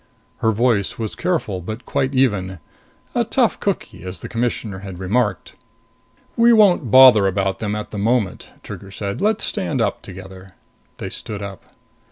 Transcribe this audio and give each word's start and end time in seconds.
Her 0.37 0.51
voice 0.51 0.97
was 0.97 1.13
careful 1.13 1.61
but 1.61 1.85
quite 1.85 2.15
even. 2.15 2.57
A 3.13 3.23
tough 3.23 3.59
cookie, 3.59 4.01
as 4.01 4.21
the 4.21 4.27
Commissioner 4.27 4.79
had 4.79 4.97
remarked. 4.97 5.53
"We 6.35 6.51
won't 6.53 6.89
bother 6.89 7.27
about 7.27 7.59
them 7.59 7.75
at 7.75 7.91
the 7.91 7.99
moment," 7.99 8.51
Trigger 8.63 8.89
said. 8.89 9.21
"Let's 9.21 9.43
stand 9.43 9.79
up 9.79 10.01
together." 10.01 10.55
They 10.97 11.11
stood 11.11 11.43
up. 11.43 11.65